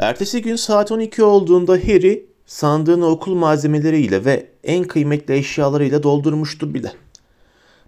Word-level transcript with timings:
Ertesi 0.00 0.42
gün 0.42 0.56
saat 0.56 0.92
12 0.92 1.22
olduğunda 1.22 1.72
Harry 1.72 2.26
sandığını 2.46 3.06
okul 3.06 3.34
malzemeleriyle 3.34 4.24
ve 4.24 4.46
en 4.64 4.84
kıymetli 4.84 5.34
eşyalarıyla 5.34 6.02
doldurmuştu 6.02 6.74
bile. 6.74 6.92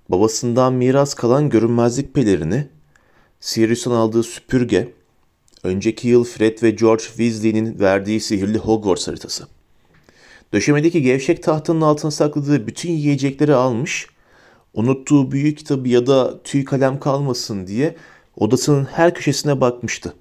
Babasından 0.08 0.72
miras 0.72 1.14
kalan 1.14 1.48
görünmezlik 1.48 2.14
pelerini, 2.14 2.68
Sirius'tan 3.40 3.90
aldığı 3.90 4.22
süpürge, 4.22 4.92
önceki 5.62 6.08
yıl 6.08 6.24
Fred 6.24 6.62
ve 6.62 6.70
George 6.70 7.04
Weasley'nin 7.04 7.80
verdiği 7.80 8.20
sihirli 8.20 8.58
Hogwarts 8.58 9.08
haritası. 9.08 9.46
Döşemedeki 10.52 11.02
gevşek 11.02 11.42
tahtanın 11.42 11.80
altına 11.80 12.10
sakladığı 12.10 12.66
bütün 12.66 12.90
yiyecekleri 12.90 13.54
almış, 13.54 14.06
unuttuğu 14.74 15.32
büyük 15.32 15.58
kitabı 15.58 15.88
ya 15.88 16.06
da 16.06 16.42
tüy 16.42 16.64
kalem 16.64 17.00
kalmasın 17.00 17.66
diye 17.66 17.96
odasının 18.36 18.84
her 18.84 19.14
köşesine 19.14 19.60
bakmıştı. 19.60 20.14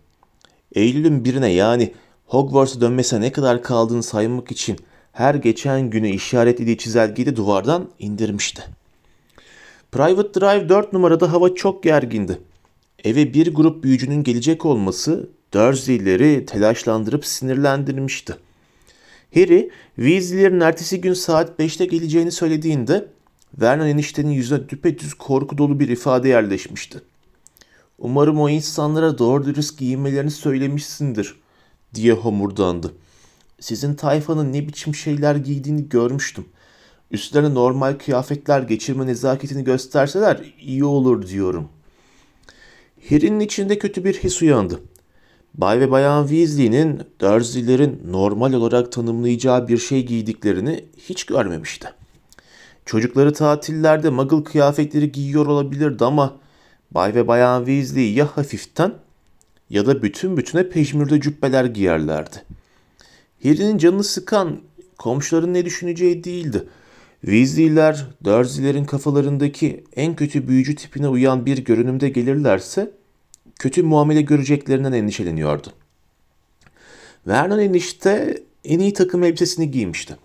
Eylül'ün 0.76 1.26
birine 1.26 1.50
yani 1.50 1.94
Hogwarts'a 2.26 2.82
dönmesine 2.82 3.22
ne 3.22 3.32
kadar 3.32 3.64
kaldığını 3.64 4.04
saymak 4.04 4.52
için 4.52 4.78
her 5.12 5.36
geçen 5.36 5.90
günü 5.90 6.10
işaretlediği 6.10 6.78
çizelgeyi 6.78 7.26
de 7.26 7.36
duvardan 7.36 7.90
indirmişti. 8.00 8.64
Private 9.92 10.40
Drive 10.42 10.70
4 10.70 10.94
numarada 10.94 11.32
hava 11.32 11.56
çok 11.56 11.84
gergindi. 11.84 12.42
Eve 13.04 13.34
bir 13.34 13.54
grup 13.54 13.84
büyücünün 13.84 14.24
gelecek 14.24 14.66
olması 14.66 15.30
Dursley'leri 15.54 16.46
telaşlandırıp 16.46 17.26
sinirlendirmişti. 17.26 18.36
Harry, 19.34 19.70
Weasley'lerin 19.96 20.60
ertesi 20.60 21.02
gün 21.02 21.14
saat 21.14 21.60
5'te 21.60 21.86
geleceğini 21.86 22.32
söylediğinde 22.32 23.06
Vernon 23.62 23.88
eniştenin 23.88 24.32
yüzüne 24.32 24.70
düpedüz 24.70 25.14
korku 25.14 25.58
dolu 25.58 25.80
bir 25.80 25.90
ifade 25.90 26.30
yerleşmişti. 26.30 27.02
Umarım 28.02 28.42
o 28.42 28.50
insanlara 28.50 29.18
doğru 29.18 29.46
dürüst 29.46 29.78
giyinmelerini 29.78 30.32
söylemişsindir 30.32 31.36
diye 31.94 32.14
homurdandı. 32.14 32.94
Sizin 33.60 33.94
tayfanın 33.94 34.54
ne 34.54 34.68
biçim 34.68 34.96
şeyler 34.96 35.36
giydiğini 35.36 35.90
görmüştüm. 35.90 36.46
Üstlerine 37.12 37.54
normal 37.54 37.94
kıyafetler 37.94 38.62
geçirme 38.62 39.08
nezaketini 39.08 39.64
gösterseler 39.64 40.54
iyi 40.62 40.86
olur 40.86 41.28
diyorum. 41.28 41.68
Harry'nin 43.10 43.40
içinde 43.40 43.80
kötü 43.80 44.04
bir 44.04 44.14
his 44.14 44.42
uyandı. 44.42 44.80
Bay 45.54 45.80
ve 45.80 45.92
Bayan 45.92 46.28
Weasley'nin 46.28 47.02
Dursley'lerin 47.20 48.02
normal 48.08 48.54
olarak 48.54 48.92
tanımlayacağı 48.92 49.68
bir 49.68 49.78
şey 49.78 50.06
giydiklerini 50.06 50.86
hiç 50.98 51.24
görmemişti. 51.26 51.88
Çocukları 52.86 53.34
tatillerde 53.34 54.10
muggle 54.10 54.44
kıyafetleri 54.44 55.12
giyiyor 55.12 55.46
olabilirdi 55.46 56.06
ama 56.06 56.42
Bay 56.92 57.16
ve 57.16 57.28
Bayan 57.28 57.66
Weasley 57.66 58.14
ya 58.14 58.38
hafiften 58.38 58.94
ya 59.70 59.86
da 59.86 60.04
bütün 60.04 60.38
bütüne 60.38 60.70
peşmürde 60.70 61.22
cübbeler 61.22 61.66
giyerlerdi. 61.66 62.44
Harry'nin 63.44 63.78
canını 63.78 64.04
sıkan 64.04 64.60
komşuların 64.98 65.54
ne 65.54 65.66
düşüneceği 65.66 66.24
değildi. 66.24 66.68
Weasley'ler 67.22 68.06
Dursley'lerin 68.24 68.86
kafalarındaki 68.86 69.84
en 69.96 70.16
kötü 70.16 70.48
büyücü 70.48 70.76
tipine 70.76 71.08
uyan 71.08 71.46
bir 71.46 71.58
görünümde 71.58 72.10
gelirlerse 72.10 72.92
kötü 73.60 73.84
muamele 73.84 74.22
göreceklerinden 74.22 74.94
endişeleniyordu. 74.94 75.68
Vernon 77.28 77.60
enişte 77.60 78.44
en 78.66 78.80
iyi 78.80 78.94
takım 78.94 79.24
elbisesini 79.24 79.72
giymişti. 79.72 80.18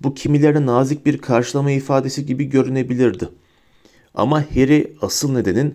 Bu 0.00 0.14
kimilerine 0.14 0.66
nazik 0.66 1.06
bir 1.06 1.18
karşılama 1.18 1.70
ifadesi 1.70 2.26
gibi 2.26 2.44
görünebilirdi. 2.44 3.28
Ama 4.14 4.40
Harry 4.40 4.96
asıl 5.02 5.32
nedenin 5.32 5.74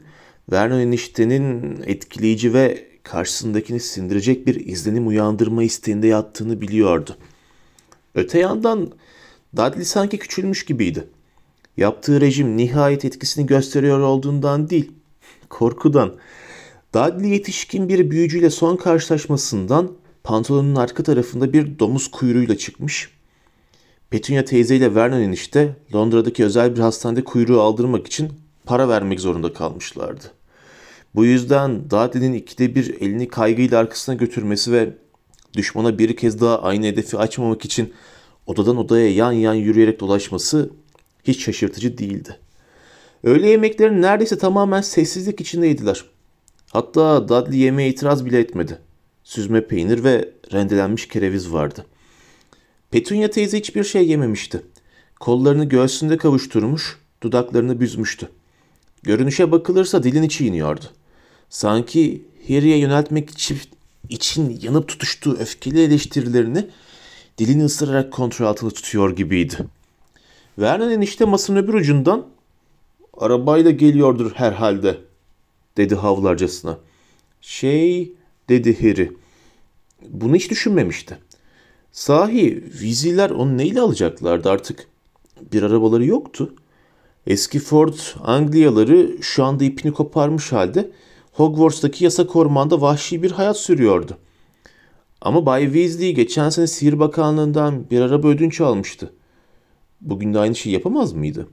Vernon 0.52 0.80
eniştenin 0.80 1.78
etkileyici 1.86 2.54
ve 2.54 2.88
karşısındakini 3.04 3.80
sindirecek 3.80 4.48
bir 4.48 4.56
izlenim 4.56 5.08
uyandırma 5.08 5.64
isteğinde 5.64 6.08
yattığını 6.08 6.62
biliyordu. 6.62 7.18
Öte 8.16 8.40
yandan 8.40 8.92
Dudley 9.56 9.86
sanki 9.86 10.18
küçülmüş 10.18 10.66
gibiydi. 10.66 11.08
Yaptığı 11.78 12.22
rejim 12.22 12.58
nihayet 12.58 13.06
etkisini 13.06 13.46
gösteriyor 13.46 14.00
olduğundan 14.00 14.70
değil, 14.70 14.92
korkudan. 15.50 16.16
Dudley 16.96 17.30
yetişkin 17.30 17.90
bir 17.90 18.12
büyücüyle 18.12 18.50
son 18.50 18.76
karşılaşmasından 18.76 19.92
pantolonun 20.24 20.76
arka 20.76 21.04
tarafında 21.04 21.54
bir 21.54 21.80
domuz 21.80 22.12
kuyruğuyla 22.12 22.58
çıkmış. 22.58 23.10
Petunia 24.14 24.46
teyze 24.46 24.76
ile 24.76 24.96
Vernon 24.96 25.22
enişte 25.22 25.76
Londra'daki 25.94 26.46
özel 26.46 26.76
bir 26.76 26.80
hastanede 26.80 27.24
kuyruğu 27.24 27.62
aldırmak 27.62 28.08
için 28.08 28.32
para 28.66 28.90
vermek 28.90 29.20
zorunda 29.20 29.54
kalmışlardı. 29.54 30.24
Bu 31.16 31.26
yüzden 31.26 31.90
Dudley'nin 31.90 32.34
ikide 32.34 32.76
bir 32.76 33.02
elini 33.02 33.28
kaygıyla 33.28 33.80
arkasına 33.80 34.16
götürmesi 34.16 34.72
ve 34.72 34.94
düşmana 35.54 36.00
bir 36.00 36.16
kez 36.16 36.42
daha 36.42 36.62
aynı 36.62 36.86
hedefi 36.86 37.18
açmamak 37.18 37.66
için 37.66 37.94
odadan 38.48 38.78
odaya 38.78 39.14
yan 39.14 39.32
yan 39.32 39.54
yürüyerek 39.54 40.00
dolaşması 40.00 40.70
hiç 41.24 41.44
şaşırtıcı 41.44 41.98
değildi. 41.98 42.40
Öğle 43.24 43.50
yemeklerin 43.50 44.02
neredeyse 44.02 44.38
tamamen 44.38 44.82
sessizlik 44.82 45.42
içindeydiler. 45.42 46.06
Hatta 46.72 47.28
Dudley 47.28 47.60
yemeğe 47.60 47.90
itiraz 47.90 48.26
bile 48.26 48.40
etmedi. 48.40 48.80
Süzme 49.24 49.68
peynir 49.68 50.04
ve 50.04 50.30
rendelenmiş 50.54 51.08
kereviz 51.08 51.54
vardı. 51.54 51.86
Petunia 52.94 53.30
teyze 53.30 53.58
hiçbir 53.58 53.84
şey 53.84 54.08
yememişti. 54.08 54.62
Kollarını 55.20 55.66
göğsünde 55.66 56.18
kavuşturmuş, 56.18 57.00
dudaklarını 57.24 57.80
büzmüştü. 57.80 58.30
Görünüşe 59.04 59.52
bakılırsa 59.52 60.04
dilini 60.04 60.30
çiğniyordu. 60.30 60.86
Sanki 61.50 62.22
Harry'e 62.48 62.78
yöneltmek 62.78 63.30
için, 63.30 63.58
için 64.10 64.60
yanıp 64.62 64.88
tutuştuğu 64.88 65.38
öfkeli 65.38 65.82
eleştirilerini 65.82 66.68
dilini 67.38 67.64
ısırarak 67.64 68.14
kontrol 68.14 68.46
altında 68.46 68.72
tutuyor 68.72 69.16
gibiydi. 69.16 69.58
Vernon 70.60 70.90
enişte 70.90 71.26
masanın 71.26 71.64
öbür 71.64 71.74
ucundan 71.74 72.28
arabayla 73.18 73.72
geliyordur 73.72 74.32
herhalde 74.36 74.98
dedi 75.78 75.96
havlarcasına. 75.96 76.78
Şey 77.42 78.12
dedi 78.50 78.82
Harry. 78.82 79.12
Bunu 80.10 80.36
hiç 80.36 80.52
düşünmemişti. 80.52 81.18
Sahi 81.94 82.64
viziler 82.82 83.30
onu 83.30 83.58
neyle 83.58 83.82
alacaklardı 83.82 84.50
artık? 84.50 84.88
Bir 85.52 85.64
arabaları 85.64 86.06
yoktu. 86.06 86.54
Eski 87.28 87.60
Ford 87.60 87.94
Angliyaları 88.24 89.18
şu 89.22 89.44
anda 89.44 89.64
ipini 89.64 89.94
koparmış 89.94 90.52
halde 90.52 90.92
Hogwarts'taki 91.32 92.04
yasak 92.04 92.36
ormanda 92.36 92.82
vahşi 92.82 93.24
bir 93.24 93.32
hayat 93.32 93.58
sürüyordu. 93.58 94.18
Ama 95.22 95.46
Bay 95.46 95.64
Weasley 95.64 96.14
geçen 96.14 96.50
sene 96.50 96.68
Sihir 96.68 97.00
Bakanlığı'ndan 97.00 97.90
bir 97.90 98.02
araba 98.02 98.28
ödünç 98.28 98.62
almıştı. 98.62 99.14
Bugün 100.02 100.34
de 100.34 100.40
aynı 100.40 100.56
şeyi 100.56 100.74
yapamaz 100.74 101.14
mıydı? 101.14 101.48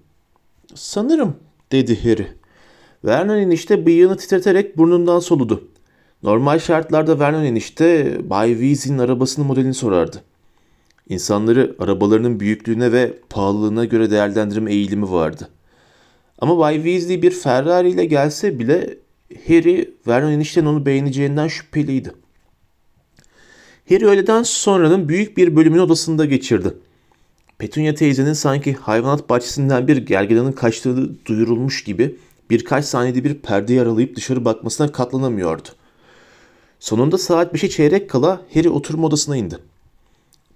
Sanırım 0.74 1.36
dedi 1.72 2.02
Harry. 2.02 2.26
Vernon 3.04 3.36
enişte 3.38 3.86
bıyığını 3.86 4.16
titreterek 4.16 4.78
burnundan 4.78 5.18
soludu. 5.18 5.68
Normal 6.22 6.58
şartlarda 6.58 7.18
Vernon 7.18 7.44
enişte 7.44 8.20
Bay 8.30 8.50
Weasley'nin 8.50 8.98
arabasının 8.98 9.46
modelini 9.46 9.74
sorardı. 9.74 10.22
İnsanları 11.10 11.76
arabalarının 11.78 12.40
büyüklüğüne 12.40 12.92
ve 12.92 13.18
pahalılığına 13.30 13.84
göre 13.84 14.10
değerlendirme 14.10 14.72
eğilimi 14.72 15.10
vardı. 15.10 15.48
Ama 16.38 16.58
Bay 16.58 16.74
Weasley 16.74 17.22
bir 17.22 17.30
Ferrari 17.30 17.90
ile 17.90 18.04
gelse 18.04 18.58
bile 18.58 18.98
Harry 19.46 19.94
Vernon 20.06 20.30
enişten 20.30 20.64
onu 20.64 20.86
beğeneceğinden 20.86 21.48
şüpheliydi. 21.48 22.12
Harry 23.88 24.06
öğleden 24.06 24.42
sonranın 24.42 25.08
büyük 25.08 25.36
bir 25.36 25.56
bölümünü 25.56 25.80
odasında 25.80 26.24
geçirdi. 26.24 26.74
Petunia 27.58 27.94
teyzenin 27.94 28.32
sanki 28.32 28.74
hayvanat 28.74 29.28
bahçesinden 29.28 29.88
bir 29.88 29.96
gergedanın 29.96 30.52
kaçtığı 30.52 31.26
duyurulmuş 31.26 31.84
gibi 31.84 32.16
birkaç 32.50 32.84
saniyede 32.84 33.24
bir 33.24 33.34
perde 33.34 33.82
aralayıp 33.82 34.16
dışarı 34.16 34.44
bakmasına 34.44 34.92
katlanamıyordu. 34.92 35.68
Sonunda 36.80 37.18
saat 37.18 37.54
5'e 37.54 37.68
çeyrek 37.68 38.10
kala 38.10 38.42
Harry 38.54 38.68
oturma 38.68 39.06
odasına 39.06 39.36
indi. 39.36 39.58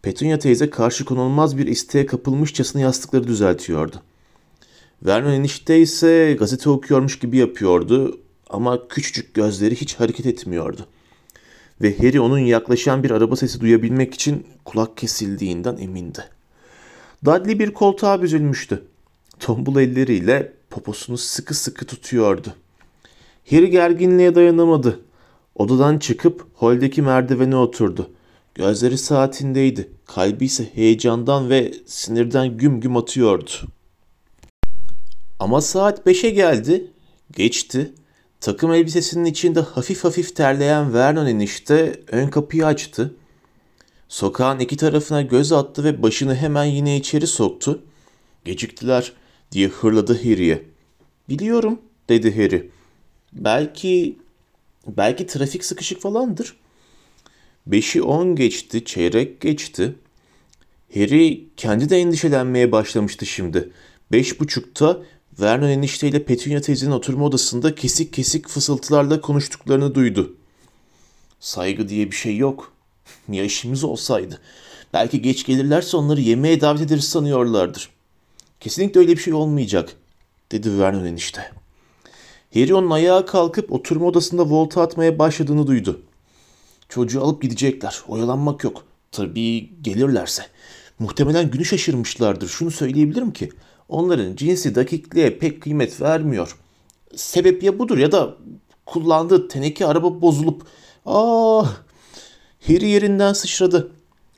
Petunia 0.04 0.38
teyze 0.38 0.70
karşı 0.70 1.04
konulmaz 1.04 1.58
bir 1.58 1.66
isteğe 1.66 2.06
kapılmışçasına 2.06 2.82
yastıkları 2.82 3.28
düzeltiyordu. 3.28 4.02
Vernon 5.02 5.32
enişte 5.32 5.80
ise 5.80 6.36
gazete 6.38 6.70
okuyormuş 6.70 7.18
gibi 7.18 7.36
yapıyordu 7.36 8.20
ama 8.50 8.88
küçücük 8.88 9.34
gözleri 9.34 9.76
hiç 9.76 9.94
hareket 9.94 10.26
etmiyordu. 10.26 10.86
Ve 11.82 11.98
Harry 11.98 12.20
onun 12.20 12.38
yaklaşan 12.38 13.02
bir 13.02 13.10
araba 13.10 13.36
sesi 13.36 13.60
duyabilmek 13.60 14.14
için 14.14 14.46
kulak 14.64 14.96
kesildiğinden 14.96 15.76
emindi. 15.76 16.24
Dudley 17.24 17.58
bir 17.58 17.70
koltuğa 17.70 18.22
büzülmüştü. 18.22 18.82
Tombul 19.40 19.80
elleriyle 19.80 20.52
poposunu 20.70 21.18
sıkı 21.18 21.54
sıkı 21.54 21.84
tutuyordu. 21.84 22.54
Harry 23.50 23.70
gerginliğe 23.70 24.34
dayanamadı. 24.34 25.00
Odadan 25.54 25.98
çıkıp 25.98 26.46
holdeki 26.54 27.02
merdivene 27.02 27.56
oturdu. 27.56 28.10
Gözleri 28.54 28.98
saatindeydi. 28.98 29.93
Kalbi 30.06 30.44
ise 30.44 30.70
heyecandan 30.74 31.50
ve 31.50 31.74
sinirden 31.86 32.58
güm 32.58 32.80
güm 32.80 32.96
atıyordu. 32.96 33.50
Ama 35.38 35.60
saat 35.60 36.06
beşe 36.06 36.30
geldi. 36.30 36.90
Geçti. 37.32 37.92
Takım 38.40 38.72
elbisesinin 38.72 39.24
içinde 39.24 39.60
hafif 39.60 40.04
hafif 40.04 40.36
terleyen 40.36 40.94
Vernon 40.94 41.26
enişte 41.26 42.00
ön 42.08 42.28
kapıyı 42.28 42.66
açtı. 42.66 43.14
Sokağın 44.08 44.58
iki 44.58 44.76
tarafına 44.76 45.22
göz 45.22 45.52
attı 45.52 45.84
ve 45.84 46.02
başını 46.02 46.34
hemen 46.34 46.64
yine 46.64 46.96
içeri 46.96 47.26
soktu. 47.26 47.82
Geciktiler 48.44 49.12
diye 49.52 49.68
hırladı 49.68 50.18
Harry'e. 50.18 50.62
Biliyorum 51.28 51.80
dedi 52.08 52.36
Harry. 52.36 52.70
Belki 53.32 54.18
belki 54.86 55.26
trafik 55.26 55.64
sıkışık 55.64 56.00
falandır. 56.00 56.56
Beşi 57.66 58.02
on 58.02 58.36
geçti, 58.36 58.84
çeyrek 58.84 59.40
geçti. 59.40 59.94
Harry 60.94 61.44
kendi 61.56 61.90
de 61.90 61.98
endişelenmeye 61.98 62.72
başlamıştı 62.72 63.26
şimdi. 63.26 63.70
Beş 64.12 64.40
buçukta 64.40 65.02
Vernon 65.40 65.68
enişteyle 65.68 66.24
Petunia 66.24 66.60
teyzenin 66.60 66.90
oturma 66.90 67.24
odasında 67.24 67.74
kesik 67.74 68.12
kesik 68.12 68.48
fısıltılarla 68.48 69.20
konuştuklarını 69.20 69.94
duydu. 69.94 70.36
Saygı 71.40 71.88
diye 71.88 72.10
bir 72.10 72.16
şey 72.16 72.36
yok. 72.36 72.72
Ya 73.28 73.44
işimiz 73.44 73.84
olsaydı. 73.84 74.40
Belki 74.92 75.22
geç 75.22 75.46
gelirlerse 75.46 75.96
onları 75.96 76.20
yemeğe 76.20 76.60
davet 76.60 76.80
ederiz 76.80 77.04
sanıyorlardır. 77.04 77.90
Kesinlikle 78.60 79.00
öyle 79.00 79.12
bir 79.12 79.22
şey 79.22 79.34
olmayacak, 79.34 79.96
dedi 80.52 80.78
Vernon 80.78 81.04
enişte. 81.04 81.52
Harry 82.54 82.74
onun 82.74 82.90
ayağa 82.90 83.24
kalkıp 83.24 83.72
oturma 83.72 84.06
odasında 84.06 84.50
volta 84.50 84.82
atmaya 84.82 85.18
başladığını 85.18 85.66
duydu. 85.66 86.00
Çocuğu 86.88 87.22
alıp 87.22 87.42
gidecekler. 87.42 88.00
Oyalanmak 88.08 88.64
yok. 88.64 88.84
Tabii 89.12 89.82
gelirlerse. 89.82 90.42
Muhtemelen 90.98 91.50
günü 91.50 91.64
şaşırmışlardır. 91.64 92.48
Şunu 92.48 92.70
söyleyebilirim 92.70 93.32
ki 93.32 93.50
onların 93.88 94.36
cinsi 94.36 94.74
dakikliğe 94.74 95.38
pek 95.38 95.62
kıymet 95.62 96.00
vermiyor. 96.00 96.58
Sebep 97.16 97.62
ya 97.62 97.78
budur 97.78 97.98
ya 97.98 98.12
da 98.12 98.36
kullandığı 98.86 99.48
teneke 99.48 99.86
araba 99.86 100.22
bozulup 100.22 100.66
ah 101.06 101.76
Harry 102.66 102.88
yerinden 102.88 103.32
sıçradı. 103.32 103.92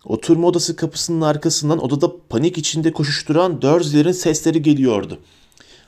Oturma 0.05 0.47
odası 0.47 0.77
kapısının 0.77 1.21
arkasından 1.21 1.85
odada 1.85 2.13
panik 2.29 2.59
içinde 2.59 2.93
koşuşturan 2.93 3.63
Dursley'lerin 3.63 4.13
sesleri 4.13 4.63
geliyordu. 4.63 5.19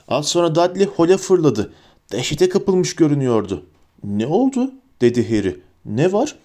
Az 0.07 0.27
sonra 0.27 0.55
Dudley 0.55 0.85
hole 0.85 1.17
fırladı. 1.17 1.73
Dehşete 2.11 2.49
kapılmış 2.49 2.95
görünüyordu. 2.95 3.65
Ne 4.03 4.27
oldu? 4.27 4.71
dedi 5.01 5.37
Harry. 5.37 5.61
Ne 5.85 6.11
var? 6.11 6.35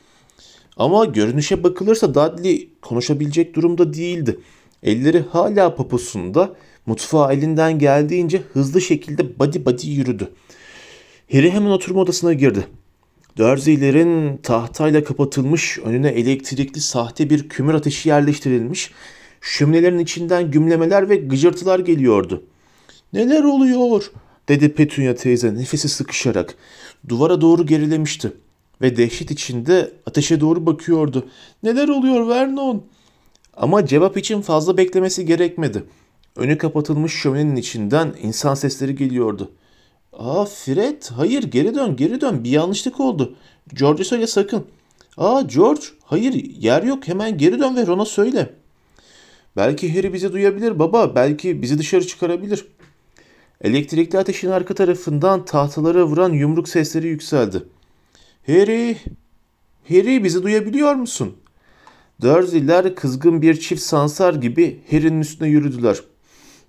Ama 0.77 1.05
görünüşe 1.05 1.63
bakılırsa 1.63 2.15
Dudley 2.15 2.69
konuşabilecek 2.83 3.55
durumda 3.55 3.95
değildi. 3.95 4.39
Elleri 4.83 5.21
hala 5.21 5.75
poposunda, 5.75 6.55
mutfağa 6.87 7.33
elinden 7.33 7.79
geldiğince 7.79 8.43
hızlı 8.53 8.81
şekilde 8.81 9.39
body 9.39 9.65
body 9.65 9.87
yürüdü. 9.89 10.29
Harry 11.33 11.51
hemen 11.51 11.71
oturma 11.71 12.01
odasına 12.01 12.33
girdi. 12.33 12.67
Dursley'lerin 13.37 14.37
tahtayla 14.37 15.05
kapatılmış, 15.05 15.79
önüne 15.79 16.09
elektrikli 16.09 16.81
sahte 16.81 17.31
bir 17.31 17.49
kümür 17.49 17.75
ateşi 17.75 18.09
yerleştirilmiş, 18.09 18.91
şöminelerin 19.41 19.99
içinden 19.99 20.51
gümlemeler 20.51 21.09
ve 21.09 21.17
gıcırtılar 21.17 21.79
geliyordu. 21.79 22.45
''Neler 23.13 23.45
oluyor?'' 23.45 24.13
dedi 24.49 24.75
Petunia 24.75 25.15
teyze 25.15 25.55
nefesi 25.55 25.89
sıkışarak. 25.89 26.55
Duvara 27.09 27.41
doğru 27.41 27.67
gerilemişti 27.67 28.33
ve 28.81 28.97
dehşet 28.97 29.31
içinde 29.31 29.93
ateşe 30.07 30.41
doğru 30.41 30.67
bakıyordu. 30.67 31.29
''Neler 31.63 31.89
oluyor 31.89 32.29
Vernon?'' 32.29 32.85
Ama 33.57 33.87
cevap 33.87 34.17
için 34.17 34.41
fazla 34.41 34.77
beklemesi 34.77 35.27
gerekmedi. 35.27 35.85
Önü 36.37 36.59
kapatılmış 36.59 37.13
şöminenin 37.13 37.57
içinden 37.57 38.15
insan 38.23 38.55
sesleri 38.55 38.97
geliyordu. 38.97 39.51
Aa 40.13 40.45
Fred, 40.45 41.03
hayır 41.17 41.43
geri 41.43 41.75
dön, 41.75 41.97
geri 41.97 42.21
dön. 42.21 42.45
Bir 42.45 42.51
yanlışlık 42.51 43.01
oldu. 43.01 43.37
George'a 43.75 44.05
söyle 44.05 44.27
sakın. 44.27 44.65
Aa 45.17 45.43
George, 45.43 45.83
hayır 46.05 46.33
yer 46.35 46.83
yok. 46.83 47.09
Hemen 47.09 47.39
geri 47.39 47.59
dön 47.59 47.77
ve 47.77 47.87
Ron'a 47.87 48.05
söyle. 48.05 48.55
Belki 49.57 49.97
Harry 49.97 50.13
bizi 50.13 50.33
duyabilir 50.33 50.79
baba. 50.79 51.15
Belki 51.15 51.63
bizi 51.63 51.79
dışarı 51.79 52.07
çıkarabilir. 52.07 52.67
Elektrikli 53.61 54.19
ateşin 54.19 54.51
arka 54.51 54.75
tarafından 54.75 55.45
tahtalara 55.45 56.05
vuran 56.05 56.33
yumruk 56.33 56.69
sesleri 56.69 57.09
yükseldi. 57.09 57.63
Harry, 58.47 58.97
Harry 59.89 60.25
bizi 60.25 60.43
duyabiliyor 60.43 60.95
musun? 60.95 61.37
Dursley'ler 62.21 62.95
kızgın 62.95 63.43
bir 63.43 63.61
çift 63.61 63.83
sansar 63.83 64.35
gibi 64.35 64.81
Harry'nin 64.91 65.21
üstüne 65.21 65.49
yürüdüler. 65.49 66.01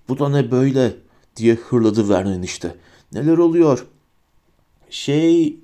Bu 0.08 0.18
da 0.18 0.28
ne 0.28 0.50
böyle 0.50 0.92
diye 1.36 1.54
hırladı 1.54 2.08
Vernon 2.08 2.42
işte. 2.42 2.74
Neler 3.12 3.38
oluyor? 3.38 3.86
Şey, 4.90 5.56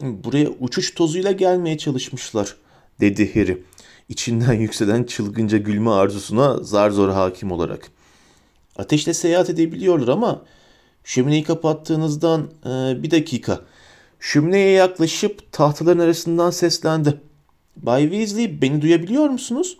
buraya 0.00 0.48
uçuş 0.60 0.94
tozuyla 0.94 1.32
gelmeye 1.32 1.78
çalışmışlar, 1.78 2.56
dedi 3.00 3.34
Harry. 3.34 3.62
İçinden 4.08 4.52
yükselen 4.52 5.04
çılgınca 5.04 5.58
gülme 5.58 5.90
arzusuna 5.90 6.56
zar 6.62 6.90
zor 6.90 7.08
hakim 7.08 7.52
olarak. 7.52 7.90
Ateşle 8.76 9.14
seyahat 9.14 9.50
edebiliyorlar 9.50 10.08
ama 10.08 10.42
şömineyi 11.04 11.44
kapattığınızdan 11.44 12.50
e, 12.64 13.02
bir 13.02 13.10
dakika. 13.10 13.60
Şömineye 14.20 14.70
yaklaşıp 14.70 15.52
tahtaların 15.52 15.98
arasından 15.98 16.50
seslendi. 16.50 17.20
Bay 17.76 18.02
Weasley 18.02 18.62
beni 18.62 18.82
duyabiliyor 18.82 19.28
musunuz? 19.28 19.78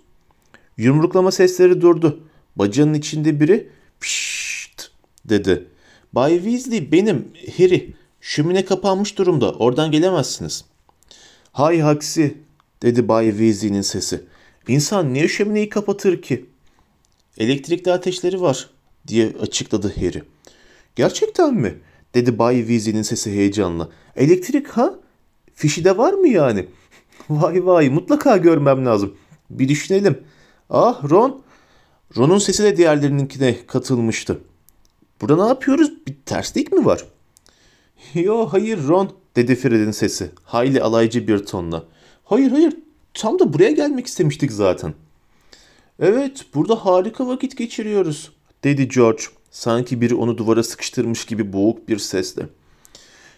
Yumruklama 0.77 1.31
sesleri 1.31 1.81
durdu. 1.81 2.21
Bacağının 2.57 2.95
içinde 2.95 3.41
biri 3.41 3.69
pişt 4.01 4.91
dedi. 5.25 5.67
Bay 6.13 6.35
Weasley 6.35 6.93
benim 6.93 7.33
Harry. 7.57 7.95
Şömine 8.21 8.65
kapanmış 8.65 9.19
durumda. 9.19 9.53
Oradan 9.53 9.91
gelemezsiniz. 9.91 10.65
Hay 11.53 11.81
haksi 11.81 12.39
dedi 12.83 13.09
Bay 13.09 13.31
Weasley'nin 13.31 13.83
sesi. 13.83 14.25
İnsan 14.69 15.15
niye 15.15 15.29
şömineyi 15.29 15.69
kapatır 15.69 16.23
ki? 16.23 16.47
Elektrikli 17.39 17.93
ateşleri 17.93 18.41
var 18.41 18.71
diye 19.07 19.33
açıkladı 19.41 19.93
Harry. 19.97 20.23
Gerçekten 20.97 21.55
mi? 21.55 21.75
Dedi 22.15 22.39
Bay 22.39 22.59
Weasley'nin 22.59 23.03
sesi 23.03 23.31
heyecanla. 23.33 23.89
Elektrik 24.17 24.69
ha? 24.69 24.95
Fişi 25.55 25.85
de 25.85 25.99
var 25.99 26.13
mı 26.13 26.29
yani? 26.29 26.67
vay 27.31 27.67
vay 27.67 27.89
mutlaka 27.89 28.37
görmem 28.37 28.87
lazım. 28.87 29.15
Bir 29.51 29.69
düşünelim. 29.69 30.19
Ah 30.71 31.11
Ron. 31.11 31.43
Ron'un 32.17 32.39
sesi 32.39 32.63
de 32.63 32.77
diğerlerininkine 32.77 33.57
katılmıştı. 33.67 34.41
Burada 35.21 35.43
ne 35.43 35.49
yapıyoruz? 35.49 35.93
Bir 36.07 36.17
terslik 36.27 36.73
mi 36.73 36.85
var? 36.85 37.05
Yo 38.15 38.47
hayır 38.47 38.89
Ron 38.89 39.11
dedi 39.37 39.57
Fred'in 39.57 39.91
sesi. 39.91 40.31
Hayli 40.45 40.83
alaycı 40.83 41.29
bir 41.29 41.39
tonla. 41.39 41.85
Hayır 42.25 42.51
hayır 42.51 42.77
tam 43.15 43.39
da 43.39 43.53
buraya 43.53 43.71
gelmek 43.71 44.07
istemiştik 44.07 44.53
zaten. 44.53 44.95
Evet 45.99 46.47
burada 46.55 46.87
harika 46.87 47.27
vakit 47.27 47.57
geçiriyoruz 47.57 48.33
dedi 48.65 48.89
George. 48.89 49.23
Sanki 49.51 50.01
biri 50.01 50.15
onu 50.15 50.39
duvara 50.39 50.63
sıkıştırmış 50.63 51.25
gibi 51.25 51.53
boğuk 51.53 51.89
bir 51.89 51.99
sesle. 51.99 52.43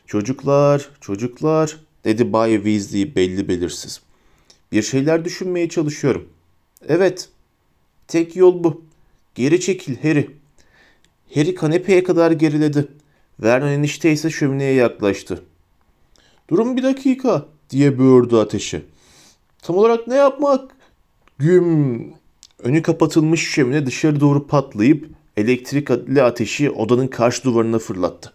Çocuklar, 0.06 0.90
çocuklar 1.00 1.76
dedi 2.04 2.32
Bay 2.32 2.54
Weasley 2.54 3.14
belli 3.16 3.48
belirsiz. 3.48 4.00
Bir 4.72 4.82
şeyler 4.82 5.24
düşünmeye 5.24 5.68
çalışıyorum. 5.68 6.28
Evet, 6.88 7.28
tek 8.08 8.36
yol 8.36 8.64
bu. 8.64 8.84
Geri 9.34 9.60
çekil 9.60 9.96
Harry. 10.02 10.30
Harry 11.34 11.54
kanepeye 11.54 12.04
kadar 12.04 12.30
geriledi. 12.30 12.88
Vernon 13.42 13.68
enişte 13.68 14.12
ise 14.12 14.30
şömineye 14.30 14.74
yaklaştı. 14.74 15.42
Durun 16.50 16.76
bir 16.76 16.82
dakika 16.82 17.46
diye 17.70 17.98
böğürdü 17.98 18.36
ateşi. 18.36 18.82
Tam 19.62 19.76
olarak 19.76 20.06
ne 20.06 20.14
yapmak? 20.14 20.76
Güm. 21.38 22.14
Önü 22.58 22.82
kapatılmış 22.82 23.48
şömine 23.48 23.86
dışarı 23.86 24.20
doğru 24.20 24.46
patlayıp 24.46 25.08
elektrikli 25.36 26.22
ateşi 26.22 26.70
odanın 26.70 27.08
karşı 27.08 27.44
duvarına 27.44 27.78
fırlattı. 27.78 28.32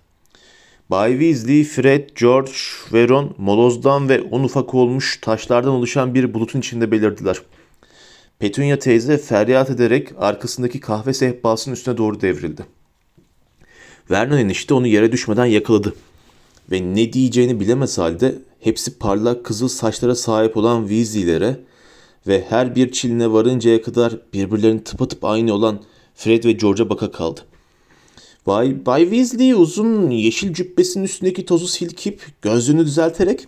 Bay 0.90 1.12
Weasley, 1.12 1.64
Fred, 1.64 2.10
George 2.16 2.52
ve 2.94 3.08
Ron 3.08 3.36
molozdan 3.38 4.10
ve 4.10 4.22
un 4.22 4.44
ufak 4.44 4.74
olmuş 4.74 5.20
taşlardan 5.22 5.72
oluşan 5.72 6.14
bir 6.16 6.34
bulutun 6.34 6.60
içinde 6.60 6.92
belirdiler. 6.92 7.42
Petunia 8.40 8.80
teyze 8.80 9.18
feryat 9.18 9.70
ederek 9.70 10.10
arkasındaki 10.18 10.80
kahve 10.80 11.14
sehpasının 11.14 11.76
üstüne 11.76 11.98
doğru 11.98 12.22
devrildi. 12.22 12.66
Vernon 14.12 14.38
enişte 14.38 14.74
onu 14.74 14.88
yere 14.88 15.12
düşmeden 15.12 15.46
yakaladı. 15.46 15.94
Ve 16.72 16.96
ne 16.96 17.14
diyeceğini 17.14 17.60
bilemez 17.60 17.98
halde 17.98 18.36
hepsi 18.60 18.98
parlak 18.98 19.46
kızıl 19.46 19.68
saçlara 19.68 20.16
sahip 20.16 20.58
olan 20.58 20.88
Weasley'lere 20.88 21.60
ve 22.28 22.46
her 22.50 22.76
bir 22.76 22.92
çiline 22.92 23.32
varıncaya 23.32 23.82
kadar 23.82 24.18
birbirlerinin 24.34 24.80
tıpatıp 24.80 25.26
aynı 25.26 25.54
olan 25.54 25.80
Fred 26.18 26.44
ve 26.44 26.52
George'a 26.52 26.90
baka 26.90 27.12
kaldı. 27.12 27.42
Bay, 28.48 28.86
Bay 28.86 29.02
Weasley 29.02 29.54
uzun 29.54 30.10
yeşil 30.10 30.54
cübbesinin 30.54 31.04
üstündeki 31.04 31.46
tozu 31.46 31.68
silkip 31.68 32.26
gözlüğünü 32.42 32.86
düzelterek 32.86 33.48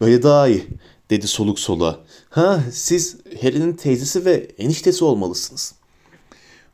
böyle 0.00 0.22
daha 0.22 0.48
iyi 0.48 0.64
dedi 1.10 1.26
soluk 1.26 1.58
soluğa. 1.58 2.00
Ha 2.28 2.62
siz 2.72 3.16
Harry'nin 3.42 3.72
teyzesi 3.72 4.24
ve 4.24 4.48
eniştesi 4.58 5.04
olmalısınız. 5.04 5.74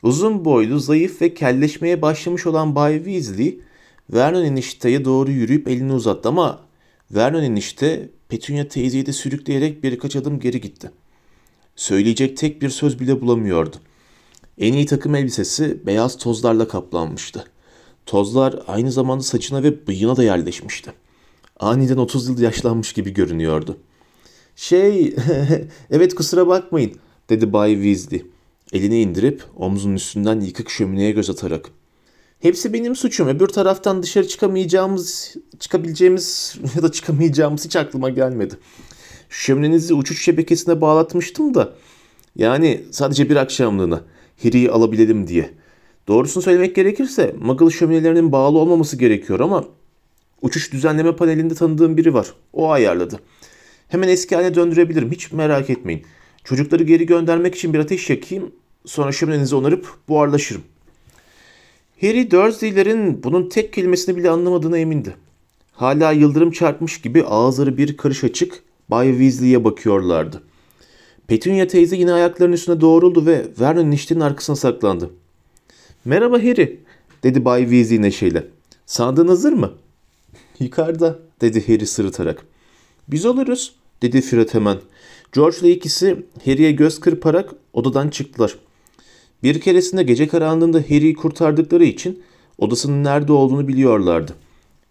Uzun 0.03 0.45
boylu, 0.45 0.81
zayıf 0.81 1.23
ve 1.23 1.35
kelleşmeye 1.35 2.03
başlamış 2.03 2.47
olan 2.47 2.75
Bay 2.75 2.97
Weasley, 2.97 3.61
Vernon 4.11 4.45
enişteye 4.45 5.05
doğru 5.05 5.31
yürüyüp 5.31 5.69
elini 5.69 5.93
uzattı 5.93 6.29
ama 6.29 6.61
Vernon 7.11 7.43
enişte 7.43 8.09
Petunia 8.29 8.69
teyzeyi 8.69 9.07
de 9.07 9.13
sürükleyerek 9.13 9.83
birkaç 9.83 10.17
adım 10.17 10.41
geri 10.41 10.61
gitti. 10.61 10.91
Söyleyecek 11.77 12.37
tek 12.37 12.63
bir 12.63 12.71
söz 12.71 13.01
bile 13.01 13.21
bulamıyordu. 13.21 13.77
En 14.59 14.73
iyi 14.73 14.87
takım 14.87 15.15
elbisesi 15.15 15.87
beyaz 15.87 16.19
tozlarla 16.19 16.69
kaplanmıştı. 16.69 17.45
Tozlar 18.07 18.63
aynı 18.67 18.93
zamanda 18.93 19.23
saçına 19.23 19.63
ve 19.63 19.87
bıyığına 19.87 20.17
da 20.17 20.25
yerleşmişti. 20.25 20.93
Aniden 21.61 21.97
30 21.97 22.29
yıl 22.29 22.41
yaşlanmış 22.41 22.93
gibi 22.93 23.11
görünüyordu. 23.11 23.79
Şey, 24.57 25.17
evet 25.91 26.15
kusura 26.15 26.47
bakmayın 26.47 26.93
dedi 27.31 27.53
Bay 27.53 27.75
Weasley. 27.75 28.27
Elini 28.73 29.01
indirip 29.01 29.45
omzunun 29.57 29.95
üstünden 29.95 30.41
yıkık 30.41 30.71
şömineye 30.71 31.11
göz 31.11 31.31
atarak. 31.31 31.71
Hepsi 32.41 32.73
benim 32.73 32.97
suçum. 32.97 33.29
Öbür 33.29 33.47
taraftan 33.47 34.03
dışarı 34.03 34.29
çıkamayacağımız, 34.29 35.35
çıkabileceğimiz 35.59 36.57
ya 36.77 36.83
da 36.83 36.93
çıkamayacağımız 36.93 37.65
hiç 37.65 37.77
aklıma 37.77 38.11
gelmedi. 38.11 38.55
Şöminenizi 39.31 39.95
uçuş 39.95 40.25
şebekesine 40.25 40.81
bağlatmıştım 40.81 41.55
da. 41.55 41.75
Yani 42.37 42.85
sadece 42.91 43.31
bir 43.31 43.37
akşamlığına. 43.37 44.03
Harry'i 44.43 44.71
alabilelim 44.71 45.27
diye. 45.27 45.51
Doğrusunu 46.09 46.43
söylemek 46.43 46.77
gerekirse 46.77 47.35
Muggle 47.41 47.71
şöminelerinin 47.71 48.33
bağlı 48.33 48.59
olmaması 48.59 48.97
gerekiyor 48.97 49.41
ama 49.41 49.65
uçuş 50.43 50.73
düzenleme 50.73 51.17
panelinde 51.17 51.55
tanıdığım 51.55 51.97
biri 51.97 52.15
var. 52.15 52.35
O 52.53 52.71
ayarladı. 52.71 53.21
Hemen 53.89 54.09
eski 54.09 54.35
haline 54.35 54.55
döndürebilirim. 54.55 55.11
Hiç 55.13 55.33
merak 55.33 55.71
etmeyin. 55.71 56.03
Çocukları 56.45 56.85
geri 56.85 57.07
göndermek 57.07 57.55
için 57.55 57.75
bir 57.75 57.79
ateş 57.79 58.11
yakayım. 58.11 58.53
Sonra 58.87 59.13
şöminenizi 59.13 59.57
onarıp 59.57 59.87
buharlaşırım. 60.09 60.63
Harry 62.01 62.31
Dursley'lerin 62.31 63.23
bunun 63.23 63.49
tek 63.49 63.73
kelimesini 63.73 64.17
bile 64.17 64.31
anlamadığına 64.31 64.79
emindi. 64.79 65.17
Hala 65.73 66.13
yıldırım 66.13 66.51
çarpmış 66.51 67.01
gibi 67.01 67.25
ağızları 67.25 67.77
bir 67.77 67.97
karış 67.97 68.25
açık 68.25 68.63
Bay 68.89 69.11
Weasley'e 69.11 69.65
bakıyorlardı. 69.65 70.43
Petunia 71.29 71.67
teyze 71.67 71.97
yine 71.97 72.13
ayaklarının 72.13 72.55
üstüne 72.55 72.81
doğruldu 72.81 73.27
ve 73.27 73.47
Vernon 73.61 73.87
eniştenin 73.87 74.21
arkasına 74.21 74.57
saklandı. 74.57 75.11
Merhaba 76.05 76.39
Harry, 76.39 76.81
dedi 77.23 77.45
Bay 77.45 77.63
Weasley 77.63 78.03
neşeyle. 78.03 78.47
Sandığın 78.87 79.29
hazır 79.29 79.53
mı? 79.53 79.73
Yukarıda, 80.59 81.19
dedi 81.41 81.67
Harry 81.69 81.87
sırıtarak. 81.87 82.47
Biz 83.09 83.27
oluruz, 83.27 83.75
dedi 84.03 84.21
Fred 84.21 84.55
hemen. 84.55 84.79
George 85.33 85.57
ile 85.61 85.71
ikisi 85.71 86.27
Harry'e 86.45 86.73
göz 86.73 87.01
kırparak 87.01 87.51
odadan 87.73 88.09
çıktılar. 88.09 88.59
Bir 89.43 89.61
keresinde 89.61 90.03
gece 90.03 90.29
karanlığında 90.29 90.79
Harry'i 90.79 91.15
kurtardıkları 91.15 91.85
için 91.85 92.23
odasının 92.59 93.05
nerede 93.05 93.33
olduğunu 93.33 93.69
biliyorlardı. 93.69 94.35